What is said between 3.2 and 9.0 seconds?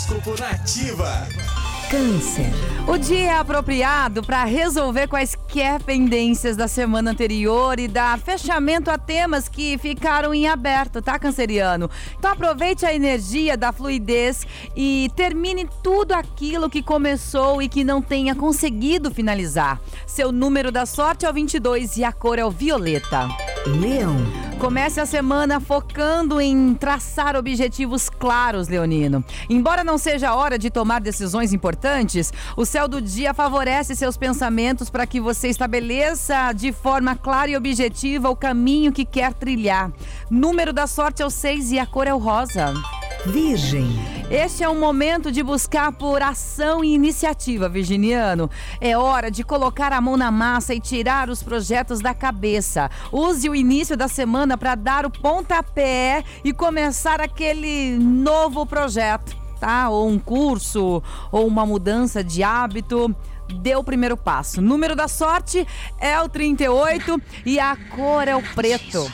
é apropriado para resolver quaisquer pendências da semana anterior e dar fechamento a